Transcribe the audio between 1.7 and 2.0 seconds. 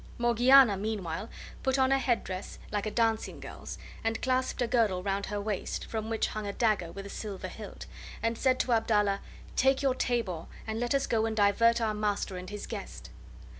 on a